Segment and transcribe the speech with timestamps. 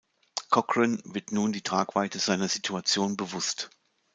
[0.49, 3.69] Cochran wird nun die Tragweite seiner Situation bewusst.